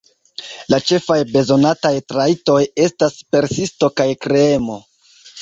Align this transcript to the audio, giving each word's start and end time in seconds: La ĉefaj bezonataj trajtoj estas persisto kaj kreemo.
La 0.73 0.77
ĉefaj 0.91 1.17
bezonataj 1.35 1.91
trajtoj 2.13 2.57
estas 2.87 3.21
persisto 3.37 3.93
kaj 4.03 4.09
kreemo. 4.27 4.81